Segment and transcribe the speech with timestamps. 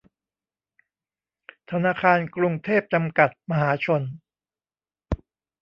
[1.71, 4.01] ธนาคารกรุงเทพ จำกัด มหาชน